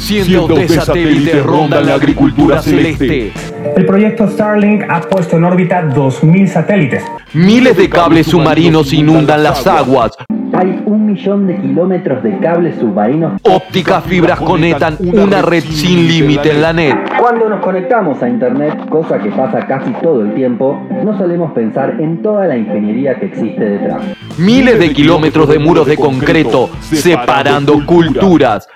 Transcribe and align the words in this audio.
Cientos 0.00 0.58
de 0.58 0.68
satélites 0.68 1.44
rondan 1.44 1.86
la 1.86 1.94
agricultura 1.94 2.62
celeste. 2.62 3.32
El 3.76 3.84
proyecto 3.84 4.26
Starlink 4.28 4.84
ha 4.88 5.02
puesto 5.02 5.36
en 5.36 5.44
órbita 5.44 5.82
2.000 5.82 6.46
satélites. 6.46 7.04
Miles 7.34 7.76
de 7.76 7.88
cables 7.88 8.26
submarinos 8.26 8.92
inundan 8.94 9.42
las 9.42 9.66
aguas. 9.66 10.12
Hay 10.52 10.82
un 10.84 11.06
millón 11.06 11.46
de 11.46 11.56
kilómetros 11.56 12.22
de 12.22 12.38
cables 12.38 12.76
submarinos. 12.80 13.40
Ópticas 13.44 14.02
fibras 14.04 14.40
conectan 14.40 14.96
una 15.00 15.42
red 15.42 15.62
sin 15.62 16.08
límite 16.08 16.50
en 16.50 16.62
la 16.62 16.72
net. 16.72 16.96
Cuando 17.18 17.48
nos 17.48 17.60
conectamos 17.60 18.22
a 18.22 18.28
Internet, 18.28 18.88
cosa 18.88 19.18
que 19.18 19.30
pasa 19.30 19.66
casi 19.66 19.92
todo 20.02 20.22
el 20.22 20.34
tiempo, 20.34 20.82
no 21.04 21.16
solemos 21.18 21.52
pensar 21.52 22.00
en 22.00 22.22
toda 22.22 22.46
la 22.46 22.56
ingeniería 22.56 23.20
que 23.20 23.26
existe 23.26 23.62
detrás. 23.62 24.02
Miles 24.38 24.78
de 24.78 24.92
kilómetros 24.92 25.48
de 25.48 25.58
muros 25.58 25.86
de 25.86 25.96
concreto 25.96 26.70
separando 26.80 27.84
culturas. 27.86 28.66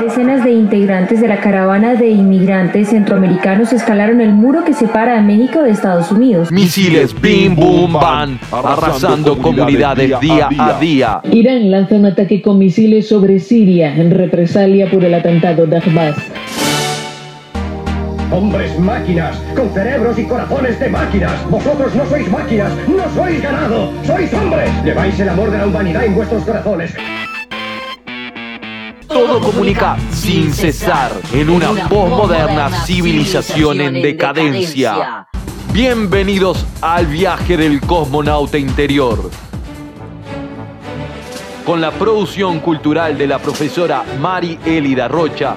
Decenas 0.00 0.42
de 0.44 0.52
integrantes 0.52 1.20
de 1.20 1.28
la 1.28 1.40
caravana 1.40 1.94
de 1.94 2.08
inmigrantes 2.08 2.88
centroamericanos 2.88 3.72
escalaron 3.72 4.20
el 4.20 4.32
muro 4.32 4.64
que 4.64 4.72
separa 4.72 5.18
a 5.18 5.22
México 5.22 5.62
de 5.62 5.70
Estados 5.70 6.10
Unidos. 6.10 6.50
Misiles 6.50 7.18
bim 7.20 7.54
bum 7.54 7.92
van 7.92 8.40
arrasando 8.50 9.38
comunidades 9.38 10.18
día 10.20 10.48
a 10.58 10.80
día. 10.80 11.20
Irán 11.30 11.70
lanza 11.70 11.94
un 11.94 12.06
ataque 12.06 12.42
con 12.42 12.58
misiles 12.58 13.08
sobre 13.08 13.38
Siria 13.38 13.94
en 13.94 14.10
represalia 14.10 14.90
por 14.90 15.04
el 15.04 15.14
atentado 15.14 15.66
de 15.66 15.76
Abbas. 15.76 16.16
Hombres 18.32 18.78
máquinas, 18.78 19.36
con 19.54 19.68
cerebros 19.70 20.18
y 20.18 20.24
corazones 20.24 20.80
de 20.80 20.88
máquinas. 20.88 21.50
Vosotros 21.50 21.94
no 21.94 22.06
sois 22.06 22.30
máquinas, 22.30 22.72
no 22.88 23.10
sois 23.14 23.42
ganado, 23.42 23.92
sois 24.04 24.32
hombres. 24.32 24.70
Lleváis 24.84 25.20
el 25.20 25.28
amor 25.28 25.50
de 25.50 25.58
la 25.58 25.66
humanidad 25.66 26.04
en 26.04 26.14
vuestros 26.14 26.44
corazones. 26.44 26.94
Todo 29.10 29.40
comunica 29.40 29.96
sin 30.12 30.52
cesar 30.52 31.10
en 31.32 31.50
una 31.50 31.88
postmoderna 31.88 32.70
civilización 32.84 33.80
en 33.80 33.94
decadencia. 33.94 35.26
Bienvenidos 35.72 36.64
al 36.80 37.06
viaje 37.06 37.56
del 37.56 37.80
cosmonauta 37.80 38.56
interior. 38.56 39.28
Con 41.66 41.80
la 41.80 41.90
producción 41.90 42.60
cultural 42.60 43.18
de 43.18 43.26
la 43.26 43.40
profesora 43.40 44.04
Mari 44.20 44.60
Elida 44.64 45.08
Rocha 45.08 45.56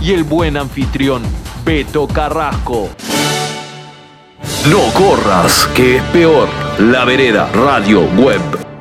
y 0.00 0.12
el 0.12 0.24
buen 0.24 0.56
anfitrión 0.56 1.22
Beto 1.64 2.08
Carrasco. 2.08 2.88
No 4.68 4.80
corras, 4.94 5.68
que 5.76 5.98
es 5.98 6.02
peor. 6.04 6.48
La 6.80 7.04
vereda 7.04 7.48
radio 7.52 8.00
web. 8.16 8.71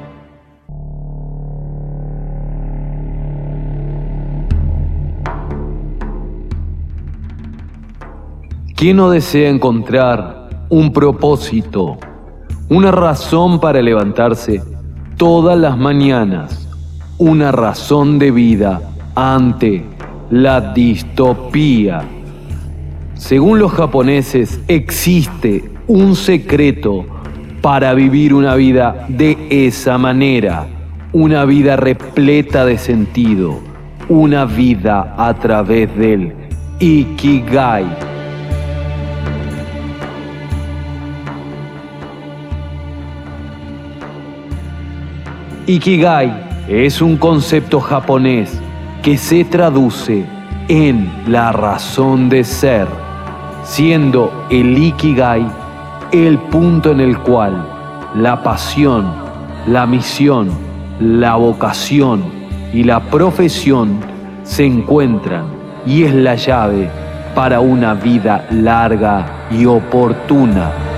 ¿Quién 8.82 8.98
no 8.98 9.12
desea 9.12 9.48
encontrar 9.48 10.50
un 10.70 10.92
propósito, 10.92 12.00
una 12.68 12.90
razón 12.90 13.60
para 13.60 13.80
levantarse 13.80 14.60
todas 15.18 15.56
las 15.56 15.78
mañanas, 15.78 16.68
una 17.20 17.52
razón 17.52 18.18
de 18.18 18.32
vida 18.32 18.82
ante 19.14 19.86
la 20.32 20.74
distopía? 20.74 22.02
Según 23.14 23.60
los 23.60 23.72
japoneses, 23.72 24.60
existe 24.68 25.64
un 25.86 26.16
secreto 26.16 27.06
para 27.62 27.94
vivir 27.94 28.34
una 28.34 28.56
vida 28.56 29.06
de 29.10 29.38
esa 29.52 30.00
manera, 30.00 30.66
una 31.14 31.46
vida 31.46 31.76
repleta 31.76 32.66
de 32.66 32.80
sentido, 32.80 33.60
una 34.10 34.46
vida 34.46 35.14
a 35.20 35.36
través 35.36 35.96
del 35.96 36.34
Ikigai. 36.80 38.11
Ikigai 45.72 46.30
es 46.68 47.02
un 47.02 47.16
concepto 47.16 47.80
japonés 47.80 48.60
que 49.02 49.18
se 49.18 49.46
traduce 49.46 50.26
en 50.68 51.10
la 51.28 51.54
razón 51.54 52.28
de 52.28 52.44
ser, 52.44 52.88
siendo 53.64 54.48
el 54.50 54.78
Ikigai 54.78 55.48
el 56.12 56.38
punto 56.40 56.92
en 56.92 57.00
el 57.00 57.18
cual 57.20 57.66
la 58.16 58.44
pasión, 58.44 59.14
la 59.66 59.86
misión, 59.86 60.50
la 61.00 61.36
vocación 61.36 62.22
y 62.74 62.84
la 62.84 63.00
profesión 63.00 63.98
se 64.44 64.66
encuentran 64.66 65.46
y 65.86 66.04
es 66.04 66.14
la 66.14 66.36
llave 66.36 66.90
para 67.34 67.62
una 67.62 67.94
vida 67.94 68.46
larga 68.52 69.48
y 69.50 69.66
oportuna. 69.66 70.91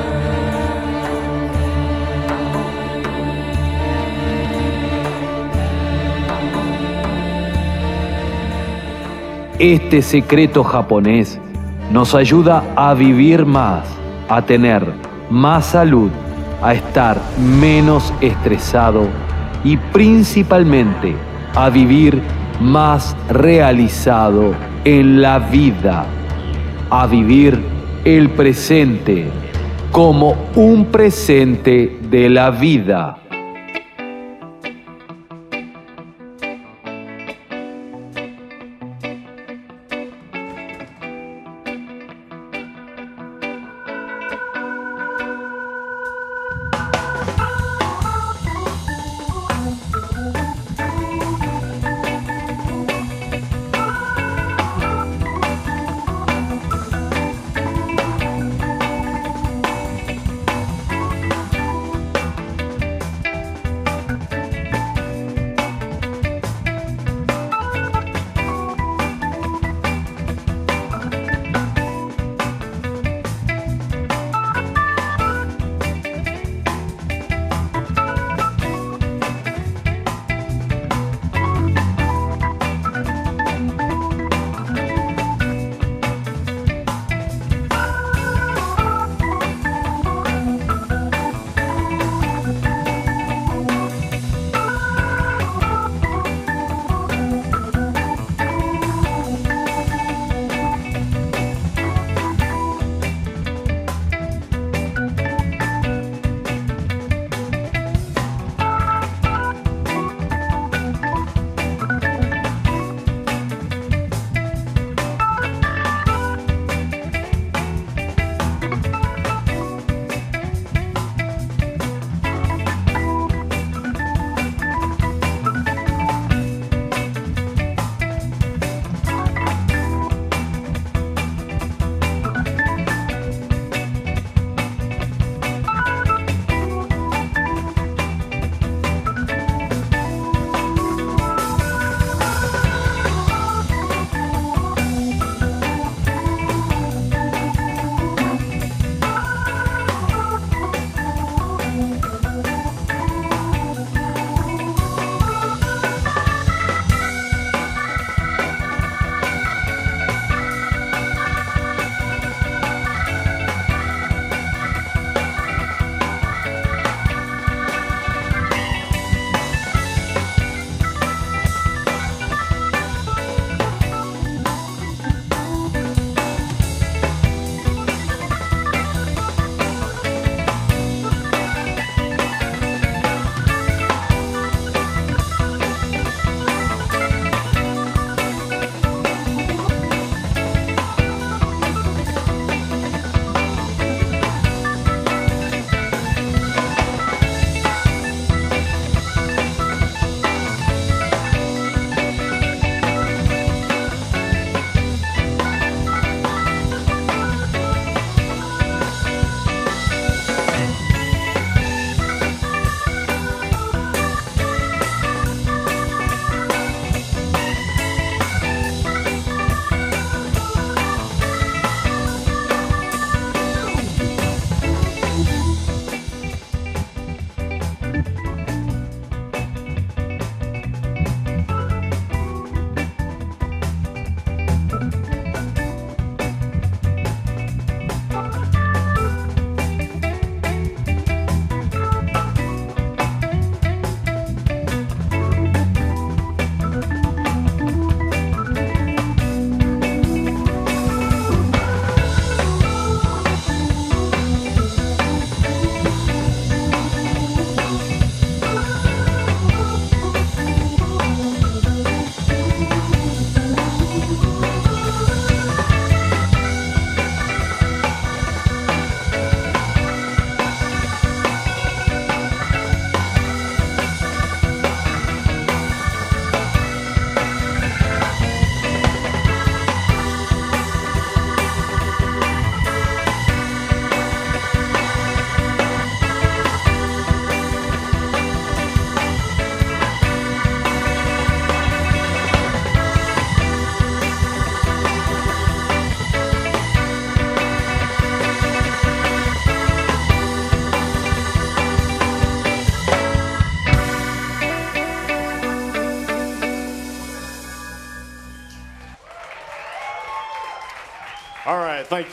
Este 9.64 10.02
secreto 10.02 10.62
japonés 10.62 11.40
nos 11.90 12.16
ayuda 12.16 12.66
a 12.76 12.94
vivir 12.94 13.46
más, 13.46 13.88
a 14.28 14.42
tener 14.42 14.86
más 15.30 15.68
salud, 15.68 16.12
a 16.62 16.74
estar 16.74 17.18
menos 17.40 18.14
estresado 18.20 19.08
y 19.64 19.78
principalmente 19.78 21.16
a 21.56 21.70
vivir 21.70 22.22
más 22.60 23.16
realizado 23.30 24.54
en 24.84 25.22
la 25.22 25.40
vida, 25.40 26.08
a 26.90 27.08
vivir 27.08 27.58
el 28.04 28.32
presente 28.32 29.32
como 29.94 30.36
un 30.56 30.88
presente 30.88 32.02
de 32.10 32.30
la 32.30 32.52
vida. 32.52 33.23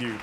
En 0.00 0.16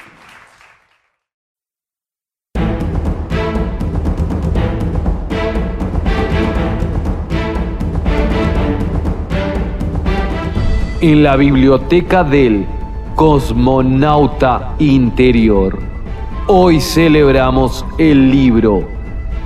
la 11.22 11.36
biblioteca 11.36 12.24
del 12.24 12.66
Cosmonauta 13.14 14.74
Interior, 14.80 15.78
hoy 16.48 16.82
celebramos 16.82 17.86
el 18.00 18.32
libro 18.32 18.84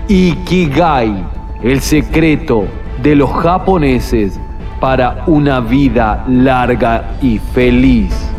Ikigai, 0.08 1.26
el 1.62 1.82
secreto 1.82 2.64
de 3.04 3.16
los 3.16 3.30
japoneses 3.32 4.40
para 4.80 5.26
una 5.28 5.60
vida 5.60 6.24
larga 6.30 7.18
y 7.22 7.38
feliz. 7.38 8.31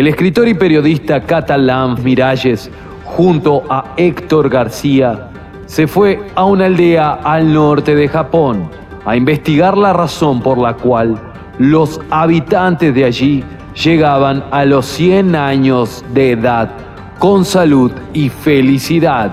El 0.00 0.06
escritor 0.06 0.48
y 0.48 0.54
periodista 0.54 1.20
catalán 1.20 2.02
Miralles, 2.02 2.70
junto 3.04 3.64
a 3.68 3.92
Héctor 3.98 4.48
García, 4.48 5.28
se 5.66 5.86
fue 5.86 6.18
a 6.34 6.46
una 6.46 6.64
aldea 6.64 7.20
al 7.22 7.52
norte 7.52 7.94
de 7.94 8.08
Japón 8.08 8.70
a 9.04 9.14
investigar 9.14 9.76
la 9.76 9.92
razón 9.92 10.40
por 10.40 10.56
la 10.56 10.72
cual 10.72 11.20
los 11.58 12.00
habitantes 12.08 12.94
de 12.94 13.04
allí 13.04 13.44
llegaban 13.74 14.42
a 14.50 14.64
los 14.64 14.86
100 14.86 15.36
años 15.36 16.02
de 16.14 16.30
edad 16.30 16.70
con 17.18 17.44
salud 17.44 17.92
y 18.14 18.30
felicidad. 18.30 19.32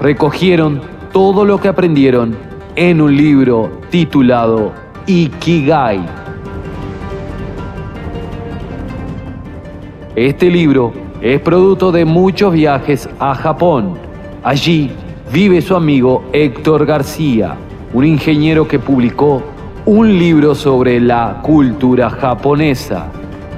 Recogieron 0.00 0.80
todo 1.12 1.44
lo 1.44 1.60
que 1.60 1.68
aprendieron 1.68 2.36
en 2.74 3.00
un 3.00 3.16
libro 3.16 3.70
titulado 3.90 4.72
Ikigai. 5.06 6.00
Este 10.20 10.50
libro 10.50 10.92
es 11.22 11.40
producto 11.40 11.90
de 11.90 12.04
muchos 12.04 12.52
viajes 12.52 13.08
a 13.18 13.34
Japón. 13.34 13.94
Allí 14.44 14.90
vive 15.32 15.62
su 15.62 15.74
amigo 15.74 16.24
Héctor 16.34 16.84
García, 16.84 17.54
un 17.94 18.04
ingeniero 18.04 18.68
que 18.68 18.78
publicó 18.78 19.42
un 19.86 20.18
libro 20.18 20.54
sobre 20.54 21.00
la 21.00 21.40
cultura 21.42 22.10
japonesa, 22.10 23.06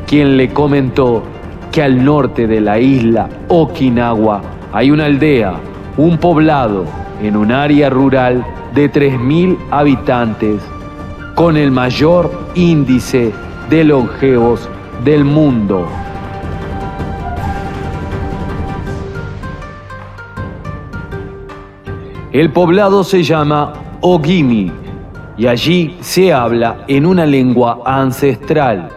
quien 0.06 0.36
le 0.36 0.50
comentó 0.50 1.24
que 1.72 1.82
al 1.82 2.04
norte 2.04 2.46
de 2.46 2.60
la 2.60 2.78
isla 2.78 3.28
Okinawa 3.48 4.40
hay 4.72 4.92
una 4.92 5.06
aldea, 5.06 5.54
un 5.96 6.16
poblado 6.16 6.84
en 7.20 7.36
un 7.36 7.50
área 7.50 7.90
rural 7.90 8.46
de 8.72 8.88
3.000 8.88 9.58
habitantes, 9.72 10.62
con 11.34 11.56
el 11.56 11.72
mayor 11.72 12.30
índice 12.54 13.32
de 13.68 13.82
longevos 13.82 14.68
del 15.04 15.24
mundo. 15.24 15.88
El 22.32 22.50
poblado 22.50 23.04
se 23.04 23.22
llama 23.22 23.74
Ogimi 24.00 24.72
y 25.36 25.46
allí 25.46 25.98
se 26.00 26.32
habla 26.32 26.78
en 26.88 27.04
una 27.04 27.26
lengua 27.26 27.80
ancestral. 27.84 28.88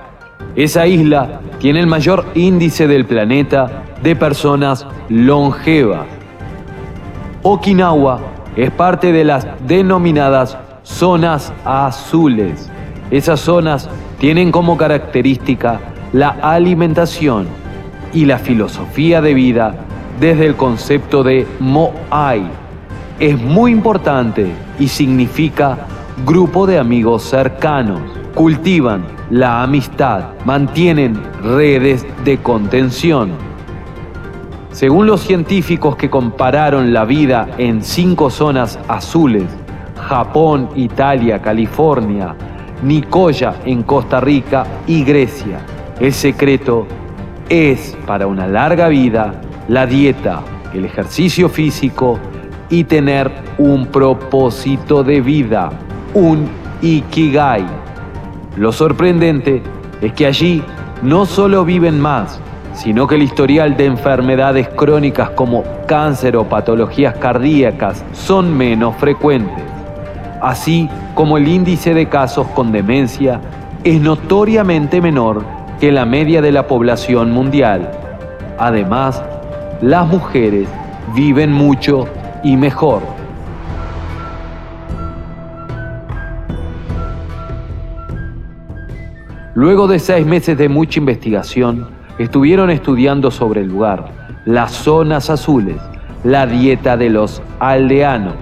Esa 0.56 0.88
isla 0.88 1.42
tiene 1.60 1.82
el 1.82 1.88
mayor 1.88 2.28
índice 2.34 2.88
del 2.88 3.04
planeta 3.04 3.84
de 4.02 4.16
personas 4.16 4.88
longevas. 5.10 6.06
Okinawa 7.44 8.22
es 8.56 8.72
parte 8.72 9.12
de 9.12 9.26
las 9.26 9.46
denominadas 9.68 10.58
zonas 10.84 11.52
azules. 11.66 12.72
Esas 13.12 13.42
zonas 13.42 13.90
tienen 14.18 14.50
como 14.50 14.78
característica 14.78 15.82
la 16.14 16.30
alimentación 16.42 17.48
y 18.14 18.24
la 18.24 18.38
filosofía 18.38 19.20
de 19.20 19.34
vida 19.34 19.76
desde 20.22 20.46
el 20.46 20.56
concepto 20.56 21.22
de 21.22 21.46
Moai, 21.60 22.44
es 23.20 23.40
muy 23.40 23.72
importante 23.72 24.52
y 24.80 24.88
significa 24.88 25.78
grupo 26.26 26.68
de 26.68 26.80
amigos 26.80 27.24
cercanos. 27.24 28.02
Cultivan 28.34 29.06
la 29.30 29.64
amistad, 29.64 30.34
mantienen 30.44 31.20
redes 31.42 32.06
de 32.24 32.38
contención. 32.38 33.32
Según 34.72 35.08
los 35.08 35.22
científicos 35.22 35.96
que 35.96 36.10
compararon 36.10 36.92
la 36.92 37.06
vida 37.06 37.48
en 37.58 37.82
cinco 37.82 38.30
zonas 38.30 38.78
azules, 38.90 39.46
Japón, 40.10 40.70
Italia, 40.76 41.42
California, 41.42 42.36
Nicoya 42.84 43.56
en 43.66 43.84
Costa 43.84 44.20
Rica 44.20 44.66
y 44.86 45.06
Grecia, 45.06 45.60
el 46.00 46.12
secreto 46.12 46.86
es 47.48 47.96
para 48.06 48.28
una 48.28 48.48
larga 48.48 48.90
vida 48.90 49.42
la 49.70 49.86
dieta, 49.86 50.42
el 50.74 50.84
ejercicio 50.84 51.48
físico, 51.48 52.20
y 52.70 52.84
tener 52.84 53.32
un 53.58 53.88
propósito 53.88 55.04
de 55.04 55.22
vida, 55.22 55.70
un 56.14 56.50
ikigai. 56.82 57.66
Lo 58.58 58.72
sorprendente 58.72 59.62
es 60.02 60.14
que 60.14 60.26
allí 60.26 60.64
no 61.02 61.26
solo 61.26 61.66
viven 61.66 62.00
más, 62.00 62.40
sino 62.74 63.08
que 63.08 63.16
el 63.16 63.24
historial 63.24 63.78
de 63.78 63.86
enfermedades 63.86 64.68
crónicas 64.70 65.30
como 65.32 65.64
cáncer 65.88 66.36
o 66.36 66.46
patologías 66.46 67.16
cardíacas 67.16 68.04
son 68.14 68.56
menos 68.56 68.96
frecuentes, 68.98 69.64
así 70.42 70.90
como 71.14 71.38
el 71.38 71.48
índice 71.48 71.94
de 71.94 72.08
casos 72.08 72.48
con 72.48 72.72
demencia 72.72 73.40
es 73.84 74.02
notoriamente 74.02 75.00
menor 75.02 75.44
que 75.80 75.92
la 75.92 76.06
media 76.06 76.42
de 76.42 76.52
la 76.52 76.68
población 76.68 77.32
mundial. 77.32 77.90
Además, 78.58 79.22
las 79.82 80.08
mujeres 80.08 80.68
viven 81.14 81.52
mucho 81.52 82.08
y 82.46 82.56
mejor. 82.56 83.02
Luego 89.56 89.88
de 89.88 89.98
seis 89.98 90.28
meses 90.28 90.56
de 90.56 90.70
mucha 90.70 91.00
investigación, 91.00 91.88
estuvieron 92.20 92.70
estudiando 92.70 93.32
sobre 93.32 93.62
el 93.62 93.70
lugar, 93.70 94.06
las 94.46 94.72
zonas 94.72 95.32
azules, 95.32 95.78
la 96.24 96.46
dieta 96.46 96.96
de 96.98 97.10
los 97.10 97.42
aldeanos. 97.60 98.36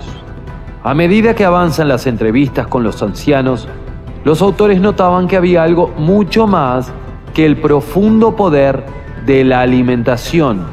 A 0.84 0.94
medida 0.94 1.34
que 1.34 1.46
avanzan 1.46 1.88
las 1.88 2.06
entrevistas 2.06 2.68
con 2.68 2.84
los 2.84 3.02
ancianos, 3.02 3.70
los 4.26 4.42
autores 4.42 4.82
notaban 4.82 5.28
que 5.30 5.38
había 5.38 5.64
algo 5.64 5.94
mucho 5.98 6.46
más 6.46 6.92
que 7.34 7.46
el 7.46 7.56
profundo 7.56 8.36
poder 8.36 8.84
de 9.26 9.46
la 9.46 9.62
alimentación. 9.62 10.66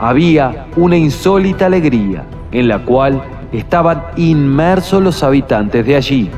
Había 0.00 0.66
una 0.76 0.98
insólita 0.98 1.66
alegría, 1.66 2.24
en 2.52 2.68
la 2.68 2.84
cual 2.84 3.22
estaban 3.52 4.02
inmersos 4.16 5.02
los 5.02 5.22
habitantes 5.22 5.86
de 5.86 5.96
allí. 5.96 6.30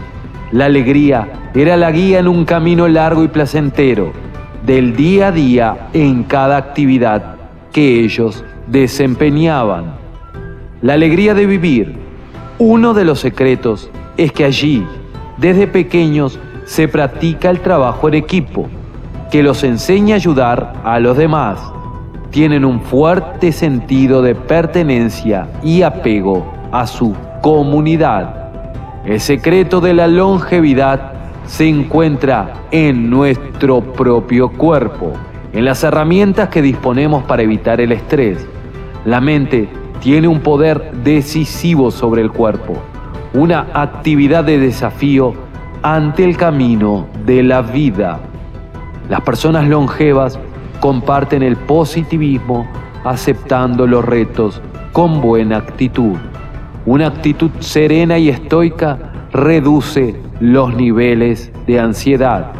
La 0.52 0.66
alegría 0.66 1.50
era 1.54 1.76
la 1.76 1.90
guía 1.90 2.18
en 2.18 2.28
un 2.28 2.44
camino 2.44 2.88
largo 2.88 3.24
y 3.24 3.28
placentero, 3.28 4.12
del 4.64 4.96
día 4.96 5.28
a 5.28 5.32
día 5.32 5.88
en 5.92 6.24
cada 6.24 6.56
actividad 6.56 7.36
que 7.72 8.00
ellos 8.00 8.44
desempeñaban. 8.66 9.94
La 10.82 10.94
alegría 10.94 11.34
de 11.34 11.46
vivir. 11.46 11.94
Uno 12.58 12.94
de 12.94 13.04
los 13.04 13.20
secretos 13.20 13.90
es 14.16 14.32
que 14.32 14.44
allí, 14.44 14.86
desde 15.38 15.66
pequeños, 15.66 16.38
se 16.66 16.88
practica 16.88 17.50
el 17.50 17.60
trabajo 17.60 18.08
en 18.08 18.14
equipo, 18.14 18.68
que 19.30 19.42
los 19.42 19.64
enseña 19.64 20.14
a 20.14 20.16
ayudar 20.16 20.74
a 20.84 21.00
los 21.00 21.16
demás 21.16 21.60
tienen 22.30 22.64
un 22.64 22.80
fuerte 22.80 23.52
sentido 23.52 24.22
de 24.22 24.34
pertenencia 24.34 25.48
y 25.62 25.82
apego 25.82 26.46
a 26.72 26.86
su 26.86 27.14
comunidad. 27.42 28.50
El 29.04 29.20
secreto 29.20 29.80
de 29.80 29.94
la 29.94 30.06
longevidad 30.06 31.12
se 31.46 31.68
encuentra 31.68 32.52
en 32.70 33.10
nuestro 33.10 33.80
propio 33.80 34.50
cuerpo, 34.50 35.12
en 35.52 35.64
las 35.64 35.82
herramientas 35.82 36.48
que 36.48 36.62
disponemos 36.62 37.24
para 37.24 37.42
evitar 37.42 37.80
el 37.80 37.92
estrés. 37.92 38.46
La 39.04 39.20
mente 39.20 39.68
tiene 40.00 40.28
un 40.28 40.40
poder 40.40 40.92
decisivo 41.02 41.90
sobre 41.90 42.22
el 42.22 42.30
cuerpo, 42.30 42.74
una 43.34 43.66
actividad 43.74 44.44
de 44.44 44.58
desafío 44.58 45.34
ante 45.82 46.24
el 46.24 46.36
camino 46.36 47.06
de 47.26 47.42
la 47.42 47.62
vida. 47.62 48.20
Las 49.08 49.22
personas 49.22 49.66
longevas 49.66 50.38
comparten 50.80 51.42
el 51.42 51.56
positivismo 51.56 52.66
aceptando 53.04 53.86
los 53.86 54.04
retos 54.04 54.60
con 54.92 55.20
buena 55.20 55.58
actitud. 55.58 56.16
Una 56.86 57.06
actitud 57.08 57.50
serena 57.60 58.18
y 58.18 58.30
estoica 58.30 59.28
reduce 59.32 60.16
los 60.40 60.74
niveles 60.74 61.52
de 61.66 61.78
ansiedad. 61.78 62.52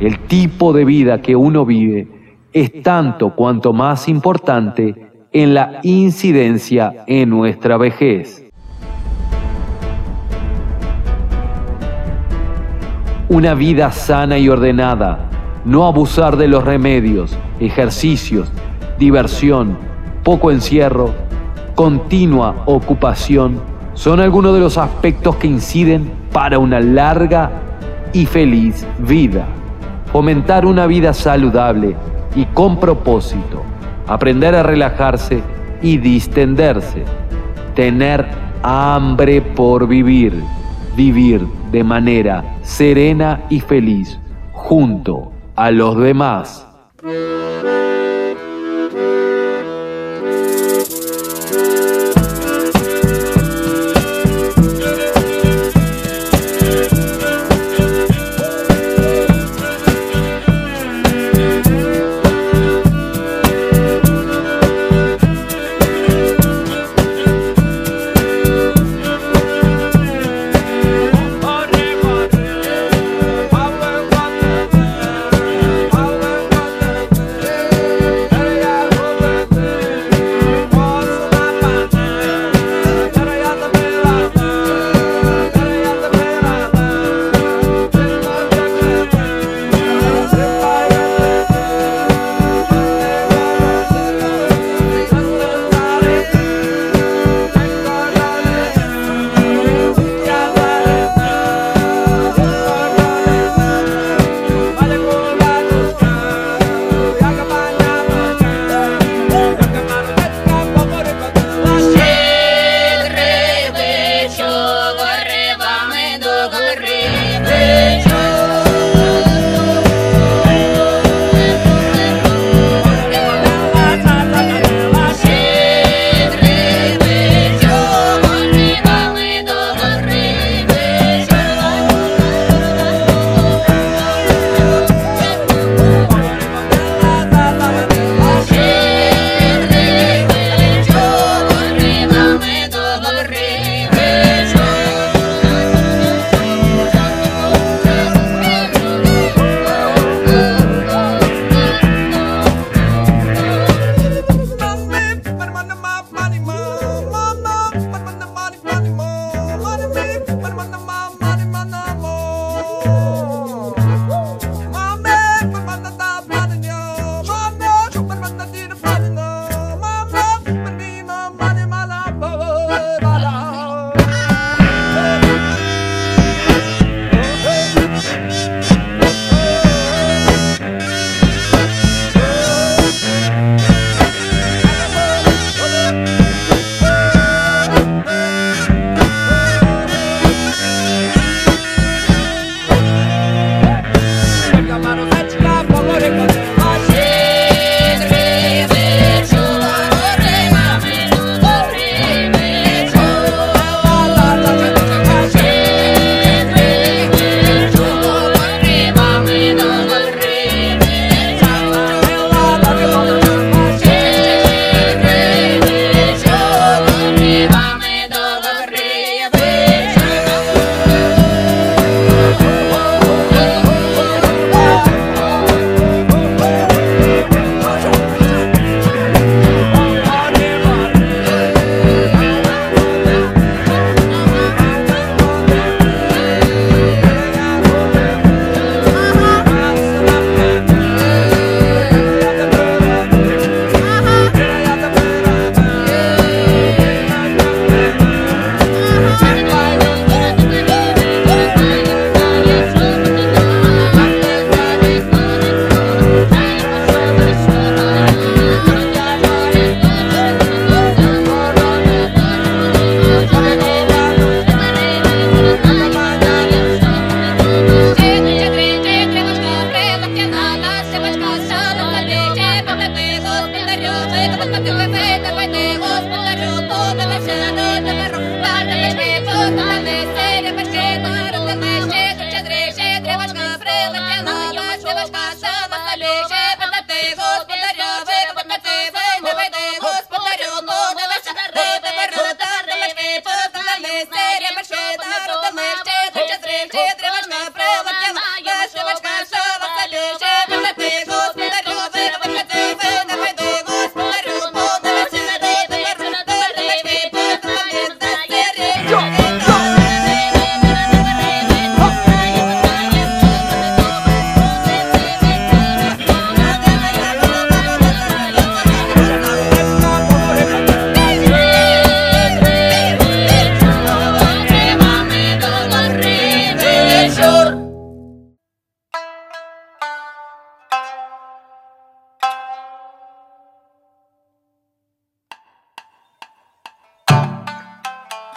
El 0.00 0.18
tipo 0.20 0.72
de 0.72 0.84
vida 0.84 1.20
que 1.20 1.36
uno 1.36 1.64
vive 1.64 2.08
es 2.52 2.82
tanto 2.82 3.34
cuanto 3.34 3.72
más 3.72 4.08
importante 4.08 5.10
en 5.32 5.54
la 5.54 5.80
incidencia 5.82 7.04
en 7.06 7.30
nuestra 7.30 7.76
vejez. 7.76 8.44
Una 13.28 13.54
vida 13.54 13.92
sana 13.92 14.38
y 14.38 14.48
ordenada, 14.48 15.29
no 15.64 15.86
abusar 15.86 16.36
de 16.36 16.48
los 16.48 16.64
remedios, 16.64 17.36
ejercicios, 17.58 18.50
diversión, 18.98 19.76
poco 20.22 20.50
encierro, 20.50 21.10
continua 21.74 22.62
ocupación, 22.66 23.60
son 23.94 24.20
algunos 24.20 24.54
de 24.54 24.60
los 24.60 24.78
aspectos 24.78 25.36
que 25.36 25.46
inciden 25.46 26.10
para 26.32 26.58
una 26.58 26.80
larga 26.80 27.50
y 28.12 28.26
feliz 28.26 28.86
vida. 28.98 29.46
Fomentar 30.12 30.66
una 30.66 30.86
vida 30.86 31.12
saludable 31.12 31.94
y 32.34 32.44
con 32.46 32.78
propósito. 32.78 33.62
Aprender 34.06 34.54
a 34.54 34.62
relajarse 34.62 35.42
y 35.82 35.98
distenderse. 35.98 37.04
Tener 37.74 38.26
hambre 38.62 39.40
por 39.40 39.86
vivir. 39.86 40.42
Vivir 40.96 41.46
de 41.70 41.84
manera 41.84 42.56
serena 42.62 43.42
y 43.48 43.60
feliz 43.60 44.18
junto 44.52 45.32
a 45.60 45.70
los 45.70 45.94
demás. 45.98 46.66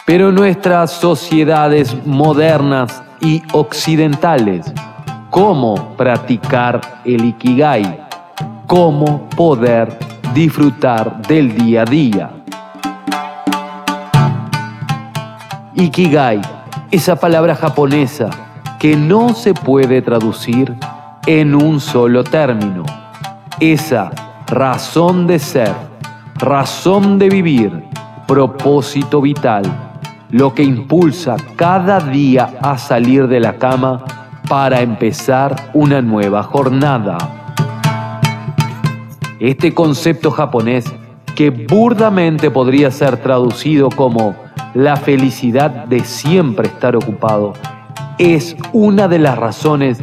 Pero 0.06 0.30
nuestras 0.30 0.90
sociedades 0.90 1.96
modernas 2.04 3.02
y 3.22 3.42
occidentales, 3.54 4.70
¿cómo 5.30 5.96
practicar 5.96 6.78
el 7.06 7.24
Ikigai? 7.24 8.04
¿Cómo 8.66 9.26
poder 9.30 9.98
disfrutar 10.34 11.22
del 11.22 11.56
día 11.56 11.82
a 11.82 11.84
día? 11.86 12.30
Ikigai, 15.74 16.42
esa 16.90 17.16
palabra 17.16 17.54
japonesa 17.54 18.28
que 18.78 18.96
no 18.96 19.30
se 19.30 19.54
puede 19.54 20.02
traducir 20.02 20.76
en 21.26 21.54
un 21.54 21.80
solo 21.80 22.24
término. 22.24 22.84
Esa 23.58 24.10
razón 24.46 25.26
de 25.26 25.38
ser, 25.38 25.72
razón 26.34 27.18
de 27.18 27.30
vivir, 27.30 27.88
propósito 28.26 29.22
vital, 29.22 29.83
lo 30.34 30.52
que 30.52 30.64
impulsa 30.64 31.36
cada 31.54 32.00
día 32.00 32.58
a 32.60 32.76
salir 32.76 33.28
de 33.28 33.38
la 33.38 33.52
cama 33.52 34.04
para 34.48 34.80
empezar 34.80 35.70
una 35.74 36.02
nueva 36.02 36.42
jornada. 36.42 37.16
Este 39.38 39.72
concepto 39.72 40.32
japonés, 40.32 40.92
que 41.36 41.50
burdamente 41.50 42.50
podría 42.50 42.90
ser 42.90 43.18
traducido 43.18 43.90
como 43.90 44.34
la 44.74 44.96
felicidad 44.96 45.70
de 45.84 46.00
siempre 46.00 46.66
estar 46.66 46.96
ocupado 46.96 47.52
es 48.18 48.56
una 48.72 49.06
de 49.06 49.20
las 49.20 49.38
razones 49.38 50.00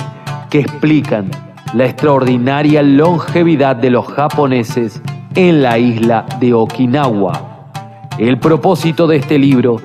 que 0.50 0.62
explican 0.62 1.30
la 1.74 1.88
extraordinaria 1.88 2.82
longevidad 2.84 3.76
de 3.76 3.89
los 3.89 4.08
japoneses 4.08 5.02
en 5.36 5.62
la 5.62 5.78
isla 5.78 6.26
de 6.39 6.54
Okinawa. 6.54 7.67
El 8.17 8.39
propósito 8.39 9.08
de 9.08 9.17
este 9.17 9.38
libro 9.38 9.82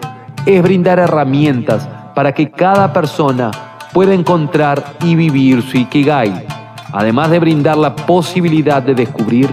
es 0.46 0.62
brindar 0.62 1.00
herramientas 1.00 1.88
para 2.14 2.32
que 2.32 2.50
cada 2.50 2.92
persona 2.92 3.50
pueda 3.92 4.14
encontrar 4.14 4.96
y 5.02 5.16
vivir 5.16 5.60
su 5.60 5.76
Ikigai, 5.76 6.46
además 6.92 7.30
de 7.30 7.40
brindar 7.40 7.76
la 7.76 7.94
posibilidad 7.94 8.80
de 8.80 8.94
descubrir 8.94 9.50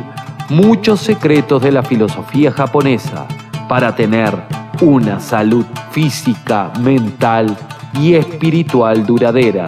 muchos 0.50 1.00
secretos 1.00 1.64
de 1.64 1.72
la 1.72 1.82
filosofía 1.82 2.52
japonesa 2.52 3.26
para 3.68 3.96
tener 3.96 4.34
una 4.82 5.20
salud 5.20 5.66
física, 5.92 6.72
mental 6.80 7.58
y 8.00 8.14
espiritual 8.14 9.06
duradera. 9.06 9.66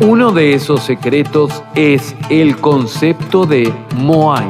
Uno 0.00 0.30
de 0.32 0.54
esos 0.54 0.82
secretos 0.82 1.62
es 1.74 2.14
el 2.28 2.56
concepto 2.58 3.46
de 3.46 3.72
Moai. 3.96 4.46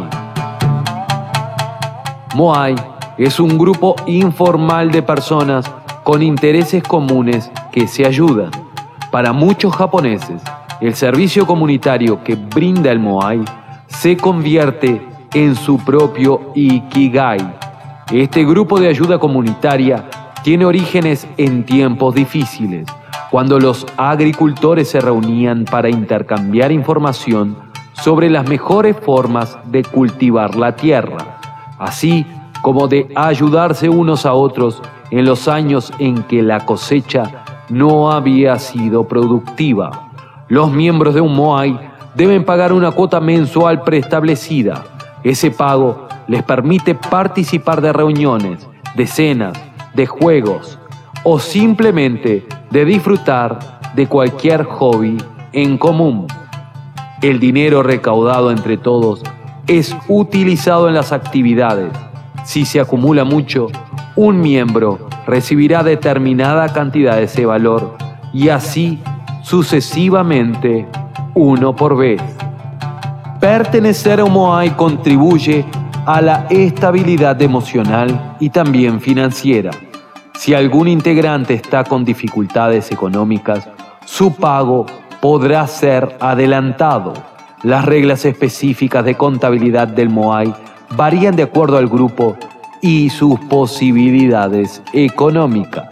Moai 2.35 2.75
es 3.19 3.41
un 3.41 3.59
grupo 3.59 3.97
informal 4.07 4.91
de 4.91 5.03
personas 5.03 5.71
con 6.03 6.23
intereses 6.23 6.83
comunes 6.83 7.51
que 7.73 7.87
se 7.87 8.07
ayudan. 8.07 8.51
Para 9.11 9.33
muchos 9.33 9.75
japoneses, 9.75 10.43
el 10.81 10.95
servicio 10.95 11.47
comunitario 11.47 12.23
que 12.23 12.35
brinda 12.35 12.91
el 12.91 12.99
Moai 12.99 13.43
se 13.87 14.17
convierte 14.17 15.07
en 15.33 15.55
su 15.55 15.79
propio 15.79 16.53
Ikigai 16.55 17.65
este 18.13 18.45
grupo 18.45 18.79
de 18.79 18.89
ayuda 18.89 19.19
comunitaria 19.19 20.05
tiene 20.43 20.67
orígenes 20.67 21.27
en 21.39 21.65
tiempos 21.65 22.15
difíciles, 22.15 22.87
cuando 23.31 23.59
los 23.59 23.87
agricultores 23.97 24.91
se 24.91 25.01
reunían 25.01 25.65
para 25.65 25.89
intercambiar 25.89 26.71
información 26.71 27.57
sobre 27.95 28.29
las 28.29 28.47
mejores 28.47 28.95
formas 28.95 29.57
de 29.65 29.85
cultivar 29.85 30.55
la 30.55 30.77
tierra, 30.77 31.39
así 31.79 32.27
como 32.65 32.89
de 32.89 33.09
ayudarse 33.15 33.91
unos 33.91 34.25
a 34.25 34.33
otros 34.33 34.81
en 35.11 35.27
los 35.27 35.49
años 35.49 35.93
en 35.99 36.23
que 36.23 36.43
la 36.43 36.65
cosecha 36.65 37.45
no 37.69 38.11
había 38.11 38.59
sido 38.59 39.07
productiva. 39.07 40.09
Los 40.49 40.73
miembros 40.73 41.15
de 41.15 41.21
un 41.21 41.37
Moai 41.37 41.79
deben 42.15 42.43
pagar 42.43 42.73
una 42.73 42.91
cuota 42.91 43.21
mensual 43.21 43.83
preestablecida. 43.83 44.83
Ese 45.23 45.51
pago 45.51 46.09
les 46.27 46.43
permite 46.43 46.95
participar 46.95 47.83
de 47.83 47.93
reuniones, 47.93 48.67
de 48.97 49.07
cenas, 49.07 49.53
de 49.93 50.07
juegos 50.07 50.79
o 51.23 51.39
simplemente 51.39 52.47
de 52.71 52.85
disfrutar 52.87 53.59
de 53.95 54.07
cualquier 54.07 54.65
hobby 54.65 55.19
en 55.53 55.77
común. 55.77 56.29
El 57.21 57.41
dinero 57.41 57.83
recaudado 57.83 58.51
entre 58.51 58.79
todos 58.79 59.23
es 59.67 59.95
utilizado 60.09 60.89
en 60.89 60.95
las 60.95 61.13
actividades. 61.13 61.91
Si 62.45 62.67
se 62.67 62.79
acumula 62.79 63.25
mucho, 63.25 63.69
un 64.17 64.41
miembro 64.41 65.09
recibirá 65.27 65.83
determinada 65.83 66.73
cantidad 66.73 67.17
de 67.17 67.25
ese 67.25 67.47
valor 67.47 67.97
y 68.33 68.51
así 68.51 69.01
sucesivamente 69.43 70.87
uno 71.35 71.75
por 71.75 71.97
vez. 71.97 72.21
Pertenecer 73.41 74.21
a 74.21 74.25
un 74.25 74.33
Moai 74.35 74.71
contribuye 74.77 75.65
a 76.07 76.21
la 76.21 76.47
estabilidad 76.51 77.41
emocional 77.41 78.37
y 78.39 78.51
también 78.51 79.01
financiera. 79.01 79.71
Si 80.39 80.53
algún 80.53 80.89
integrante 80.89 81.55
está 81.55 81.85
con 81.85 82.05
dificultades 82.05 82.93
económicas, 82.93 83.69
su 84.05 84.35
pago 84.35 84.85
podrá 85.21 85.67
ser 85.67 86.17
adelantado. 86.21 87.15
Las 87.63 87.87
reglas 87.87 88.27
específicas 88.27 89.05
de 89.07 89.15
contabilidad 89.15 89.89
del 89.89 90.11
MOAI 90.11 90.53
varían 90.97 91.37
de 91.37 91.45
acuerdo 91.45 91.77
al 91.77 91.89
grupo 91.89 92.37
y 92.81 93.11
sus 93.11 93.39
posibilidades 93.41 94.83
económicas. 94.93 95.89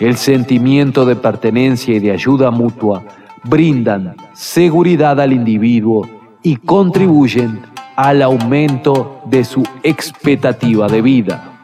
El 0.00 0.16
sentimiento 0.16 1.04
de 1.04 1.16
pertenencia 1.16 1.94
y 1.94 2.00
de 2.00 2.10
ayuda 2.10 2.50
mutua 2.50 3.02
brindan 3.44 4.16
seguridad 4.32 5.20
al 5.20 5.32
individuo 5.32 6.08
y 6.42 6.56
contribuyen 6.56 7.60
al 7.96 8.22
aumento 8.22 9.20
de 9.26 9.44
su 9.44 9.62
expectativa 9.82 10.88
de 10.88 11.02
vida. 11.02 11.59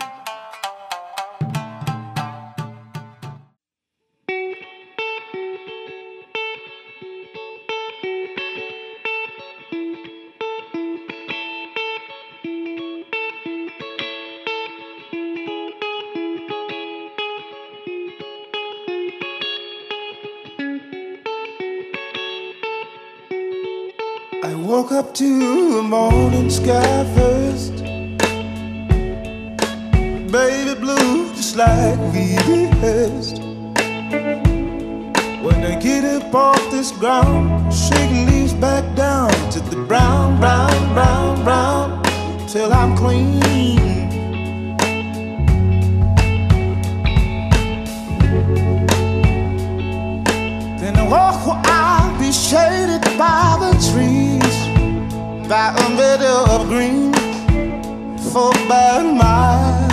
For 58.37 58.51
about 58.66 59.01
a 59.01 59.12
mile. 59.14 59.88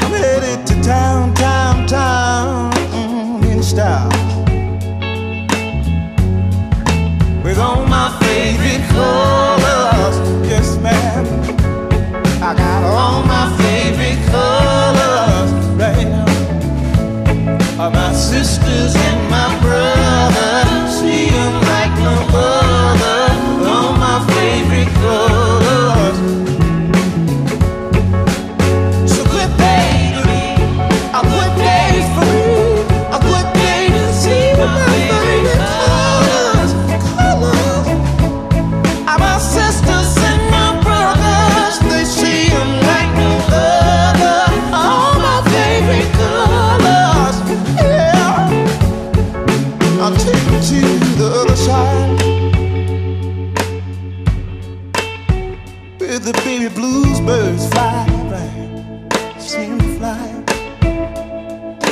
I'm 0.00 0.12
headed 0.12 0.66
to 0.66 0.74
town, 0.82 1.32
town, 1.34 1.86
town 1.86 2.70
mm, 2.72 3.50
in 3.50 3.62
style. 3.62 4.17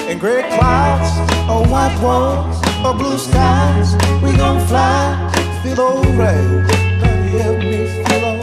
And 0.09 0.21
gray 0.21 0.43
clouds, 0.57 1.19
or 1.51 1.67
white 1.67 1.99
walls, 2.01 2.63
or 2.85 2.95
blue 2.95 3.19
skies, 3.19 3.95
we 4.23 4.37
gon' 4.37 4.65
fly, 4.69 5.19
feel 5.65 5.81
alright. 5.81 6.71
Help 7.43 7.59
me 7.59 8.05
feel 8.05 8.25
alright 8.25 8.36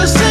understand 0.00 0.29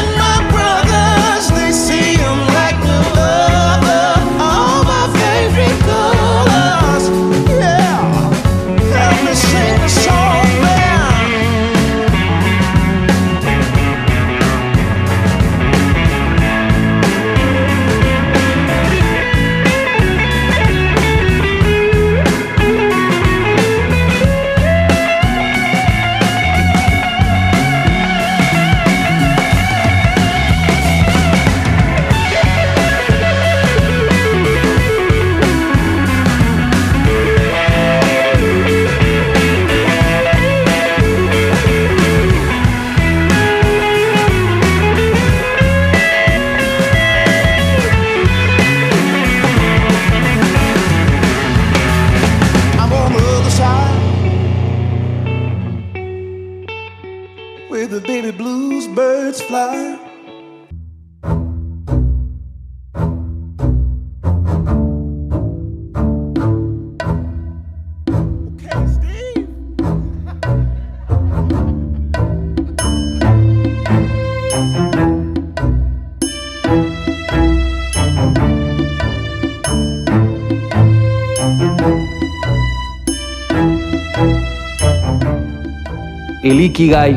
El 86.50 86.62
Ikigai 86.62 87.16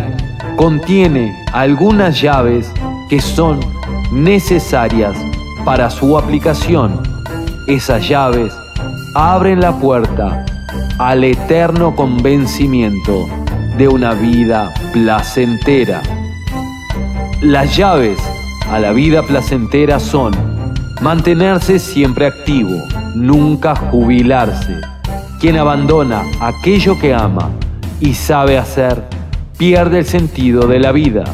contiene 0.58 1.34
algunas 1.54 2.20
llaves 2.20 2.70
que 3.08 3.18
son 3.18 3.60
necesarias 4.12 5.16
para 5.64 5.88
su 5.88 6.18
aplicación. 6.18 7.00
Esas 7.66 8.06
llaves 8.06 8.52
abren 9.14 9.62
la 9.62 9.72
puerta 9.72 10.44
al 10.98 11.24
eterno 11.24 11.96
convencimiento 11.96 13.26
de 13.78 13.88
una 13.88 14.12
vida 14.12 14.70
placentera. 14.92 16.02
Las 17.40 17.74
llaves 17.74 18.18
a 18.70 18.78
la 18.80 18.92
vida 18.92 19.22
placentera 19.22 19.98
son 19.98 20.34
mantenerse 21.00 21.78
siempre 21.78 22.26
activo, 22.26 22.76
nunca 23.14 23.76
jubilarse. 23.76 24.78
Quien 25.40 25.56
abandona 25.56 26.22
aquello 26.38 26.98
que 26.98 27.14
ama 27.14 27.48
y 27.98 28.12
sabe 28.12 28.58
hacer, 28.58 29.21
pierde 29.58 29.98
el 29.98 30.04
sentido 30.04 30.66
de 30.66 30.78
la 30.78 30.92
vida. 30.92 31.24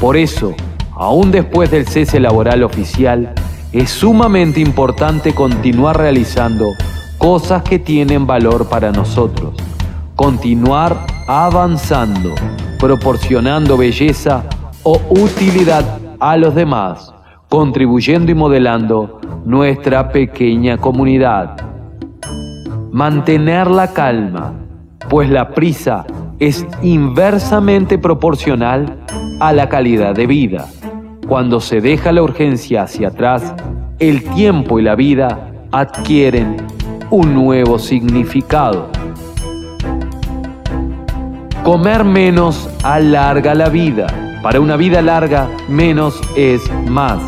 Por 0.00 0.16
eso, 0.16 0.54
aún 0.92 1.30
después 1.30 1.70
del 1.70 1.86
cese 1.86 2.20
laboral 2.20 2.62
oficial, 2.62 3.32
es 3.72 3.90
sumamente 3.90 4.60
importante 4.60 5.34
continuar 5.34 5.98
realizando 5.98 6.70
cosas 7.18 7.62
que 7.62 7.78
tienen 7.78 8.26
valor 8.26 8.68
para 8.68 8.92
nosotros. 8.92 9.54
Continuar 10.14 11.06
avanzando, 11.26 12.34
proporcionando 12.78 13.76
belleza 13.76 14.44
o 14.82 15.00
utilidad 15.10 15.98
a 16.20 16.36
los 16.36 16.54
demás, 16.54 17.12
contribuyendo 17.48 18.30
y 18.32 18.34
modelando 18.34 19.20
nuestra 19.44 20.10
pequeña 20.10 20.78
comunidad. 20.78 21.56
Mantener 22.92 23.66
la 23.66 23.92
calma, 23.92 24.54
pues 25.08 25.28
la 25.28 25.50
prisa 25.50 26.06
es 26.38 26.66
inversamente 26.82 27.98
proporcional 27.98 28.98
a 29.40 29.52
la 29.52 29.68
calidad 29.68 30.14
de 30.14 30.26
vida. 30.26 30.68
Cuando 31.28 31.60
se 31.60 31.80
deja 31.80 32.12
la 32.12 32.22
urgencia 32.22 32.82
hacia 32.82 33.08
atrás, 33.08 33.54
el 33.98 34.22
tiempo 34.34 34.78
y 34.78 34.82
la 34.82 34.94
vida 34.94 35.50
adquieren 35.72 36.56
un 37.10 37.34
nuevo 37.34 37.78
significado. 37.78 38.88
Comer 41.64 42.04
menos 42.04 42.68
alarga 42.84 43.54
la 43.54 43.68
vida. 43.68 44.06
Para 44.42 44.60
una 44.60 44.76
vida 44.76 45.02
larga, 45.02 45.48
menos 45.68 46.20
es 46.36 46.62
más. 46.88 47.18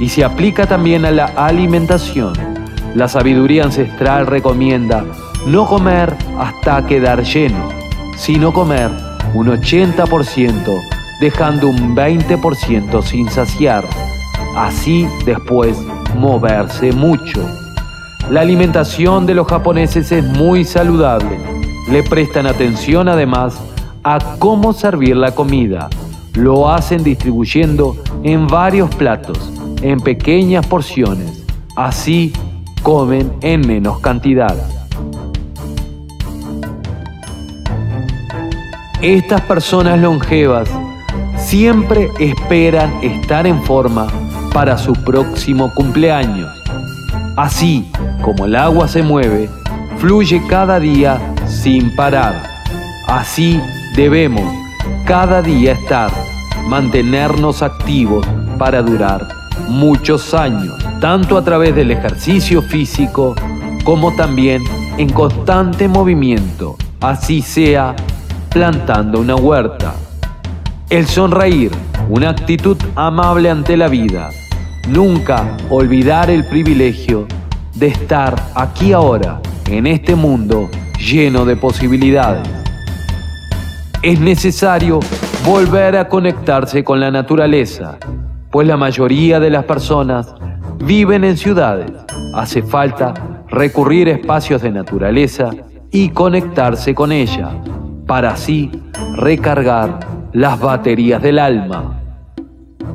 Y 0.00 0.08
se 0.08 0.24
aplica 0.24 0.66
también 0.66 1.04
a 1.04 1.10
la 1.10 1.26
alimentación. 1.36 2.32
La 2.94 3.08
sabiduría 3.08 3.64
ancestral 3.64 4.26
recomienda 4.26 5.04
no 5.46 5.66
comer 5.66 6.14
hasta 6.38 6.86
quedar 6.86 7.22
lleno, 7.24 7.68
sino 8.22 8.52
comer 8.52 8.88
un 9.34 9.48
80%, 9.48 10.80
dejando 11.20 11.68
un 11.68 11.96
20% 11.96 13.02
sin 13.02 13.28
saciar. 13.28 13.84
Así 14.56 15.08
después 15.26 15.76
moverse 16.16 16.92
mucho. 16.92 17.44
La 18.30 18.42
alimentación 18.42 19.26
de 19.26 19.34
los 19.34 19.48
japoneses 19.48 20.12
es 20.12 20.24
muy 20.24 20.64
saludable. 20.64 21.36
Le 21.90 22.04
prestan 22.04 22.46
atención 22.46 23.08
además 23.08 23.60
a 24.04 24.36
cómo 24.38 24.72
servir 24.72 25.16
la 25.16 25.34
comida. 25.34 25.90
Lo 26.34 26.70
hacen 26.70 27.02
distribuyendo 27.02 27.96
en 28.22 28.46
varios 28.46 28.94
platos, 28.94 29.52
en 29.82 29.98
pequeñas 29.98 30.64
porciones. 30.68 31.44
Así 31.74 32.32
comen 32.84 33.32
en 33.40 33.66
menos 33.66 33.98
cantidad. 33.98 34.81
Estas 39.02 39.40
personas 39.40 39.98
longevas 39.98 40.70
siempre 41.36 42.08
esperan 42.20 43.02
estar 43.02 43.48
en 43.48 43.60
forma 43.64 44.06
para 44.52 44.78
su 44.78 44.92
próximo 44.92 45.74
cumpleaños. 45.74 46.48
Así 47.36 47.90
como 48.22 48.44
el 48.44 48.54
agua 48.54 48.86
se 48.86 49.02
mueve, 49.02 49.50
fluye 49.98 50.40
cada 50.48 50.78
día 50.78 51.20
sin 51.48 51.92
parar. 51.96 52.44
Así 53.08 53.60
debemos 53.96 54.48
cada 55.04 55.42
día 55.42 55.72
estar, 55.72 56.12
mantenernos 56.68 57.60
activos 57.62 58.24
para 58.56 58.82
durar 58.82 59.26
muchos 59.68 60.32
años. 60.32 60.78
tanto 61.00 61.36
a 61.36 61.42
través 61.42 61.74
del 61.74 61.90
ejercicio 61.90 62.62
físico 62.62 63.34
como 63.82 64.14
también 64.14 64.62
en 64.96 65.08
constante 65.08 65.88
movimiento, 65.88 66.76
así 67.00 67.42
sea 67.42 67.96
plantando 68.52 69.18
una 69.18 69.34
huerta. 69.34 69.94
El 70.90 71.06
sonreír, 71.06 71.70
una 72.10 72.28
actitud 72.28 72.76
amable 72.94 73.48
ante 73.48 73.78
la 73.78 73.88
vida, 73.88 74.28
nunca 74.88 75.56
olvidar 75.70 76.28
el 76.28 76.46
privilegio 76.46 77.26
de 77.74 77.86
estar 77.86 78.34
aquí 78.54 78.92
ahora, 78.92 79.40
en 79.66 79.86
este 79.86 80.14
mundo 80.14 80.68
lleno 80.98 81.46
de 81.46 81.56
posibilidades. 81.56 82.46
Es 84.02 84.20
necesario 84.20 85.00
volver 85.46 85.96
a 85.96 86.08
conectarse 86.08 86.84
con 86.84 87.00
la 87.00 87.10
naturaleza, 87.10 87.96
pues 88.50 88.66
la 88.66 88.76
mayoría 88.76 89.40
de 89.40 89.48
las 89.48 89.64
personas 89.64 90.34
viven 90.84 91.24
en 91.24 91.38
ciudades. 91.38 91.90
Hace 92.34 92.62
falta 92.62 93.14
recurrir 93.48 94.08
a 94.08 94.12
espacios 94.12 94.60
de 94.60 94.70
naturaleza 94.70 95.50
y 95.90 96.10
conectarse 96.10 96.94
con 96.94 97.12
ella, 97.12 97.50
para 98.06 98.32
así 98.32 98.70
recargar 99.16 100.00
las 100.32 100.58
baterías 100.58 101.22
del 101.22 101.38
alma. 101.38 102.00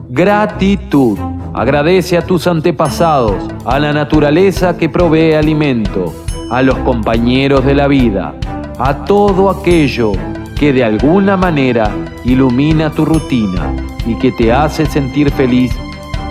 Gratitud. 0.10 1.18
Agradece 1.54 2.18
a 2.18 2.22
tus 2.22 2.46
antepasados, 2.46 3.36
a 3.66 3.80
la 3.80 3.92
naturaleza 3.92 4.78
que 4.78 4.90
provee 4.90 5.34
alimento, 5.34 6.14
a 6.52 6.62
los 6.62 6.78
compañeros 6.80 7.66
de 7.66 7.74
la 7.74 7.88
vida, 7.88 8.36
a 8.78 9.06
todo 9.06 9.50
aquello 9.50 10.12
que 10.56 10.72
de 10.72 10.84
alguna 10.84 11.36
manera 11.36 11.90
ilumina 12.24 12.92
tu 12.92 13.06
rutina 13.06 13.74
y 14.06 14.16
que 14.16 14.32
te 14.32 14.54
hace 14.54 14.86
sentir 14.86 15.32
feliz 15.32 15.76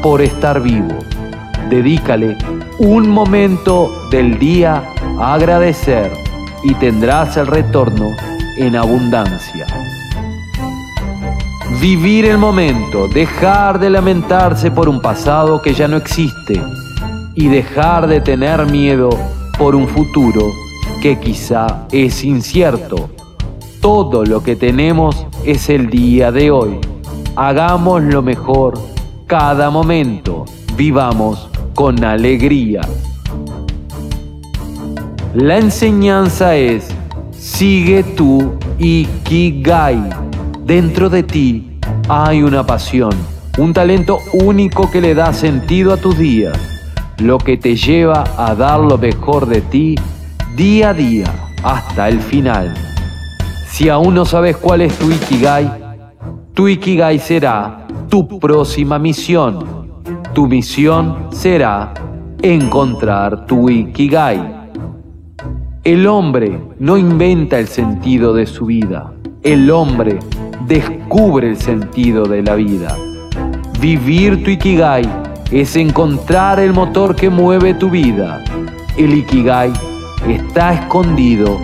por 0.00 0.22
estar 0.22 0.62
vivo. 0.62 0.96
Dedícale 1.68 2.36
un 2.78 3.08
momento 3.08 4.08
del 4.10 4.38
día 4.38 4.82
a 5.18 5.34
agradecer 5.34 6.12
y 6.62 6.74
tendrás 6.74 7.36
el 7.36 7.48
retorno 7.48 8.10
en 8.56 8.76
abundancia. 8.76 9.66
Vivir 11.80 12.24
el 12.24 12.38
momento, 12.38 13.08
dejar 13.08 13.78
de 13.78 13.90
lamentarse 13.90 14.70
por 14.70 14.88
un 14.88 15.00
pasado 15.00 15.60
que 15.60 15.74
ya 15.74 15.88
no 15.88 15.96
existe 15.96 16.62
y 17.34 17.48
dejar 17.48 18.06
de 18.06 18.20
tener 18.20 18.64
miedo 18.70 19.10
por 19.58 19.74
un 19.74 19.86
futuro 19.86 20.52
que 21.02 21.18
quizá 21.18 21.86
es 21.92 22.24
incierto. 22.24 23.10
Todo 23.80 24.24
lo 24.24 24.42
que 24.42 24.56
tenemos 24.56 25.26
es 25.44 25.68
el 25.68 25.90
día 25.90 26.32
de 26.32 26.50
hoy. 26.50 26.78
Hagamos 27.36 28.02
lo 28.02 28.22
mejor 28.22 28.78
cada 29.26 29.70
momento. 29.70 30.44
Vivamos 30.76 31.48
con 31.74 32.02
alegría. 32.04 32.80
La 35.34 35.58
enseñanza 35.58 36.56
es, 36.56 36.95
sigue 37.46 38.02
tu 38.02 38.58
Ikigai. 38.78 40.02
Dentro 40.64 41.08
de 41.08 41.22
ti 41.22 41.78
hay 42.08 42.42
una 42.42 42.66
pasión, 42.66 43.12
un 43.56 43.72
talento 43.72 44.18
único 44.32 44.90
que 44.90 45.00
le 45.00 45.14
da 45.14 45.32
sentido 45.32 45.92
a 45.92 45.96
tus 45.96 46.18
días, 46.18 46.58
lo 47.18 47.38
que 47.38 47.56
te 47.56 47.76
lleva 47.76 48.24
a 48.36 48.54
dar 48.54 48.80
lo 48.80 48.98
mejor 48.98 49.46
de 49.46 49.60
ti 49.60 49.94
día 50.56 50.90
a 50.90 50.94
día 50.94 51.26
hasta 51.62 52.08
el 52.08 52.20
final. 52.20 52.74
Si 53.68 53.88
aún 53.88 54.14
no 54.14 54.24
sabes 54.24 54.56
cuál 54.56 54.80
es 54.80 54.98
tu 54.98 55.10
Ikigai, 55.10 55.70
tu 56.52 56.66
Ikigai 56.66 57.20
será 57.20 57.86
tu 58.08 58.40
próxima 58.40 58.98
misión 58.98 59.76
tu 60.34 60.46
misión 60.46 61.28
será 61.32 61.94
encontrar 62.42 63.46
tu 63.46 63.70
Ikigai. 63.70 64.55
El 65.86 66.08
hombre 66.08 66.58
no 66.80 66.96
inventa 66.96 67.60
el 67.60 67.68
sentido 67.68 68.34
de 68.34 68.46
su 68.46 68.66
vida. 68.66 69.12
El 69.44 69.70
hombre 69.70 70.18
descubre 70.66 71.48
el 71.48 71.58
sentido 71.58 72.24
de 72.24 72.42
la 72.42 72.56
vida. 72.56 72.98
Vivir 73.80 74.42
tu 74.42 74.50
Ikigai 74.50 75.08
es 75.52 75.76
encontrar 75.76 76.58
el 76.58 76.72
motor 76.72 77.14
que 77.14 77.30
mueve 77.30 77.72
tu 77.72 77.88
vida. 77.88 78.42
El 78.96 79.14
Ikigai 79.14 79.72
está 80.28 80.74
escondido 80.74 81.56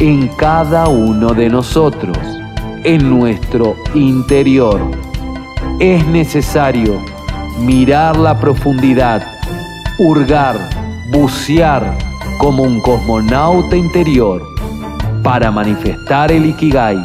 en 0.00 0.26
cada 0.36 0.88
uno 0.88 1.32
de 1.32 1.48
nosotros, 1.48 2.18
en 2.82 3.08
nuestro 3.08 3.76
interior. 3.94 4.80
Es 5.78 6.04
necesario 6.08 7.00
mirar 7.60 8.16
la 8.16 8.36
profundidad, 8.36 9.24
hurgar, 10.00 10.56
bucear 11.12 12.13
como 12.38 12.62
un 12.62 12.80
cosmonauta 12.80 13.76
interior 13.76 14.42
para 15.22 15.50
manifestar 15.50 16.30
el 16.30 16.46
Ikigai, 16.46 16.98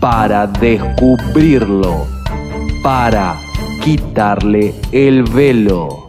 para 0.00 0.46
descubrirlo, 0.46 2.06
para 2.82 3.36
quitarle 3.82 4.74
el 4.92 5.22
velo. 5.24 6.05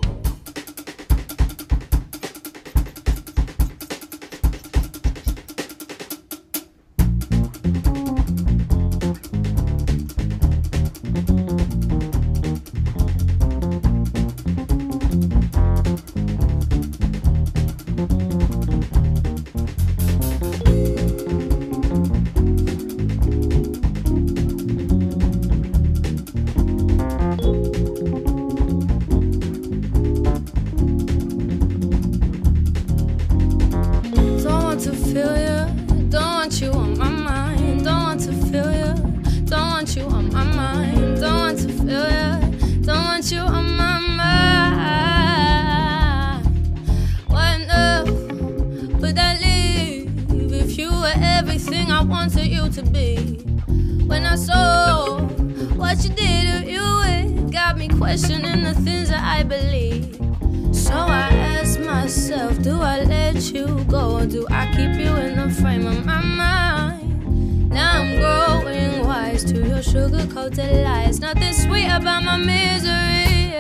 questioning 58.08 58.64
the 58.64 58.74
things 58.74 59.10
that 59.10 59.22
I 59.22 59.44
believe. 59.44 60.16
So 60.72 60.94
I 60.94 61.28
ask 61.58 61.78
myself, 61.78 62.58
do 62.62 62.80
I 62.80 63.04
let 63.04 63.52
you 63.52 63.84
go 63.90 64.20
or 64.20 64.26
do 64.26 64.48
I 64.50 64.68
keep 64.68 64.96
you 64.98 65.14
in 65.18 65.36
the 65.36 65.54
frame 65.54 65.86
of 65.86 66.06
my 66.06 66.22
mind? 66.22 67.70
Now 67.70 68.00
I'm 68.00 68.16
growing 68.16 69.06
wise 69.06 69.44
to 69.52 69.56
your 69.62 69.82
sugar-coated 69.82 70.86
lies. 70.86 71.20
Nothing 71.20 71.52
sweet 71.52 71.90
about 71.90 72.24
my 72.24 72.38
misery. 72.38 73.54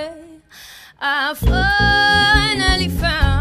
I 0.97 1.33
finally 1.33 2.87
found. 2.87 3.36